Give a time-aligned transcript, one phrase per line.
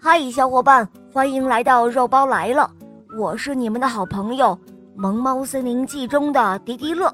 [0.00, 2.70] 嗨，小伙伴，欢迎来到肉包来了！
[3.18, 4.48] 我是你们的好朋友
[4.94, 7.12] 《萌猫森林记》中的迪迪乐。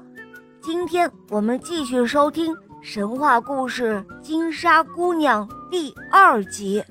[0.61, 6.83] 今天我们继续收听神话故事《金沙姑娘》第二集。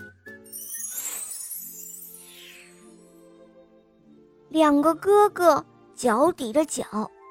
[4.49, 5.65] 两个哥哥
[5.95, 6.85] 脚抵着脚，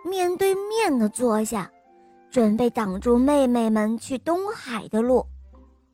[0.06, 1.70] 面对面的坐下，
[2.30, 5.26] 准备挡住妹妹们去东海的路。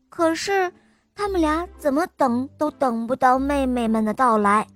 [0.09, 0.71] 可是。
[1.15, 4.67] 他们俩怎么等都等不到妹妹们的到来，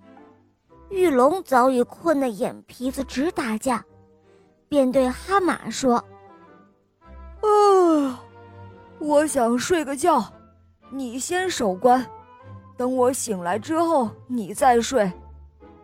[0.89, 3.83] 玉龙早已困得眼皮子直打架，
[4.69, 5.97] 便对哈马说
[7.43, 8.23] ：“啊，
[8.99, 10.23] 我想睡个觉，
[10.89, 12.03] 你先守关，
[12.77, 15.11] 等我醒来之后你再睡。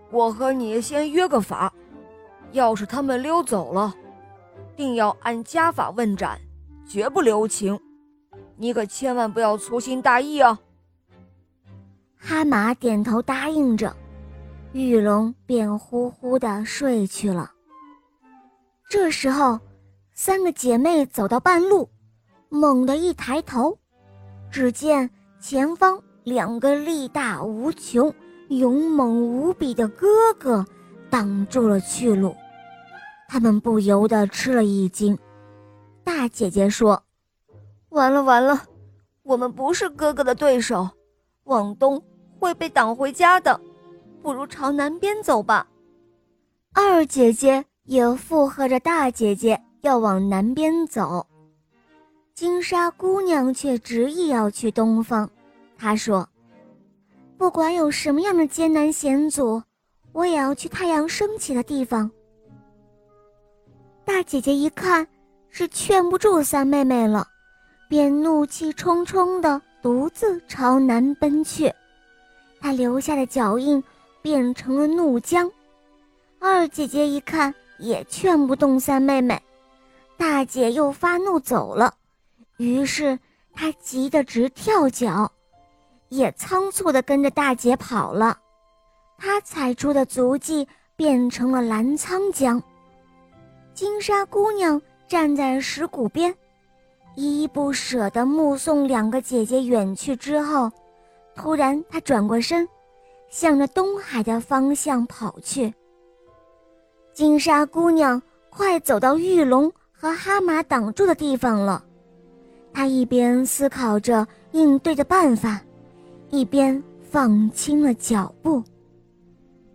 [0.09, 1.71] 我和你先约个法，
[2.53, 3.93] 要是他们溜走了，
[4.77, 6.39] 定要按家法问斩，
[6.87, 7.77] 绝不留情。”
[8.57, 10.59] 你可千万不要粗心大意啊！
[12.17, 13.95] 哈马点头答应着，
[14.71, 17.51] 玉龙便呼呼的睡去了。
[18.89, 19.59] 这时候，
[20.13, 21.89] 三个姐妹走到半路，
[22.49, 23.77] 猛地一抬头，
[24.49, 25.09] 只见
[25.39, 28.13] 前方两个力大无穷、
[28.47, 30.07] 勇猛无比的哥
[30.39, 30.65] 哥
[31.09, 32.33] 挡住了去路，
[33.27, 35.17] 他们不由得吃了一惊。
[36.03, 37.04] 大姐姐说。
[37.95, 38.61] 完了完了，
[39.23, 40.85] 我们不是哥哥的对手，
[41.45, 42.01] 往东
[42.37, 43.57] 会被挡回家的，
[44.21, 45.65] 不如朝南边走吧。
[46.73, 51.25] 二姐姐也附和着大姐姐要往南边走，
[52.33, 55.29] 金沙姑娘却执意要去东方。
[55.77, 56.27] 她说
[57.39, 59.63] ：“不管有什么样的艰难险阻，
[60.11, 62.11] 我也要去太阳升起的地方。”
[64.03, 65.07] 大姐姐一看
[65.49, 67.25] 是劝不住三妹妹了。
[67.87, 71.71] 便怒气冲冲地独自朝南奔去，
[72.59, 73.83] 他留下的脚印
[74.21, 75.49] 变成了怒江。
[76.39, 79.41] 二姐姐一看也劝不动三妹妹，
[80.17, 81.93] 大姐又发怒走了，
[82.57, 83.17] 于是
[83.53, 85.31] 她急得直跳脚，
[86.09, 88.37] 也仓促地跟着大姐跑了。
[89.17, 92.61] 她踩出的足迹变成了澜沧江。
[93.73, 96.35] 金沙姑娘站在石谷边。
[97.15, 100.69] 依依不舍地目送两个姐姐远去之后，
[101.35, 102.67] 突然，她转过身，
[103.29, 105.73] 向着东海的方向跑去。
[107.13, 111.83] 金沙姑娘快走到玉龙和哈马挡住的地方了，
[112.73, 115.61] 她一边思考着应对的办法，
[116.29, 118.61] 一边放轻了脚步。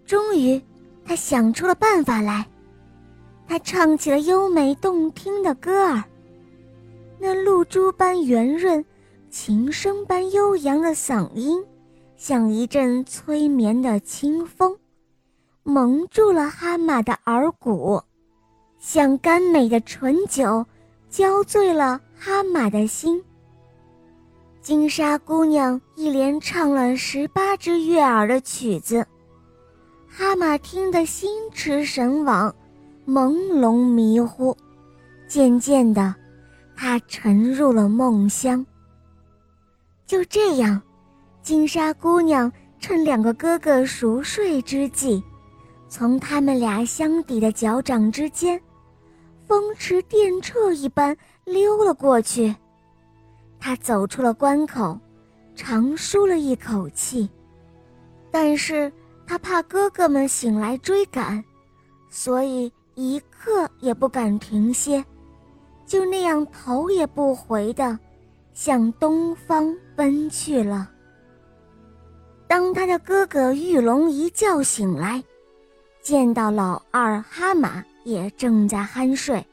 [0.04, 0.60] 终于，
[1.04, 2.46] 她想出了办法来，
[3.48, 6.04] 她唱起了优美动听的歌儿。
[7.22, 8.82] 那露珠般圆润、
[9.28, 11.62] 琴声般悠扬的嗓音，
[12.16, 14.74] 像一阵催眠的清风，
[15.62, 18.02] 蒙住了哈马的耳骨，
[18.78, 20.64] 像甘美的醇酒，
[21.10, 23.22] 浇醉了哈马的心。
[24.62, 29.06] 金沙姑娘一连唱了十八支悦耳的曲子，
[30.08, 32.54] 哈马听得心驰神往，
[33.06, 34.56] 朦胧迷糊，
[35.28, 36.14] 渐渐的。
[36.82, 38.64] 他沉入了梦乡。
[40.06, 40.80] 就这样，
[41.42, 45.22] 金沙姑娘趁两个哥哥熟睡之际，
[45.90, 48.58] 从他们俩相抵的脚掌之间，
[49.46, 51.14] 风驰电掣一般
[51.44, 52.56] 溜了过去。
[53.58, 54.98] 她走出了关口，
[55.54, 57.28] 长舒了一口气，
[58.30, 58.90] 但是
[59.26, 61.44] 她怕哥哥们醒来追赶，
[62.08, 65.04] 所以一刻也不敢停歇。
[65.90, 67.98] 就那样头也不回地
[68.54, 70.88] 向东方奔去了。
[72.46, 75.20] 当他的哥哥玉龙一觉醒来，
[76.00, 79.44] 见到老二哈马也正在酣睡，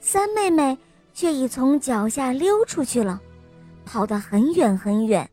[0.00, 0.76] 三妹妹
[1.14, 3.18] 却已从脚下溜出去了，
[3.86, 5.26] 跑得很远很远，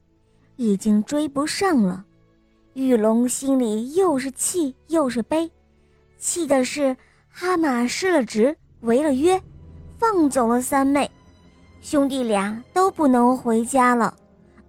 [0.56, 2.06] 已经追不上了。
[2.72, 5.52] 玉龙心里又是气又是悲，
[6.18, 6.96] 气的是
[7.28, 9.38] 哈马失了职，违了约。
[10.02, 11.08] 放走了三妹，
[11.80, 14.12] 兄弟俩都不能回家了；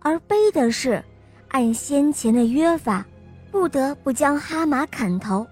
[0.00, 1.02] 而悲的是，
[1.49, 3.02] 按先前的约法，
[3.50, 5.46] 不得不将哈马砍头。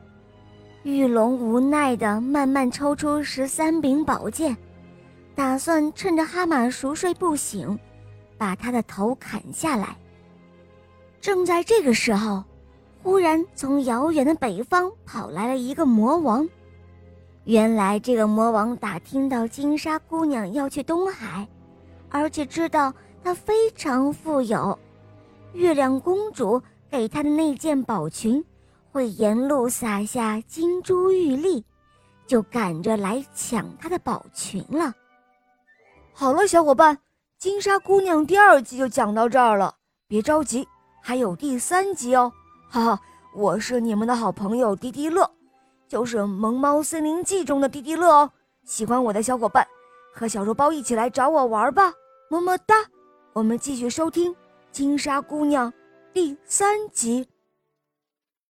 [0.83, 4.55] 玉龙无奈地慢慢抽出十三柄宝剑，
[5.35, 7.79] 打算趁着哈马熟睡不醒，
[8.37, 9.97] 把他的头砍下来。
[11.23, 12.45] 正在这个时候，
[13.03, 16.47] 忽然从遥远的北方跑来了一个魔王。
[17.45, 21.49] 原来这个魔王打听到金沙姑娘要去东海，
[22.11, 22.93] 而且知道
[23.25, 24.79] 她非常富有，
[25.55, 28.45] 月亮公主给她的那件宝裙
[28.93, 31.65] 会沿路撒下金珠玉粒，
[32.27, 34.95] 就赶着来抢她的宝裙了。
[36.13, 36.99] 好了，小伙伴，
[37.39, 39.75] 金沙姑娘第二集就讲到这儿了，
[40.07, 40.69] 别着急，
[41.01, 42.31] 还有第三集哦。
[42.69, 43.01] 哈哈，
[43.35, 45.29] 我是你们的好朋友滴滴乐，
[45.91, 48.31] 就是《萌猫森林记》中的滴滴乐哦。
[48.65, 49.67] 喜欢我的小伙伴，
[50.15, 51.93] 和小肉包一起来找我玩吧，
[52.31, 52.77] 么么哒。
[53.33, 54.33] 我们继续收听
[54.71, 55.69] 《金沙姑娘》
[56.13, 57.27] 第三集。